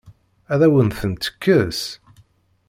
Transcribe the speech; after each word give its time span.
Ad 0.53 0.61
awen-tent-tekkes? 0.67 1.81